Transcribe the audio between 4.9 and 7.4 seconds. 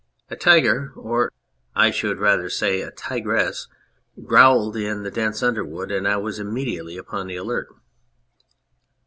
the dense underwood, and I was imme diately upon the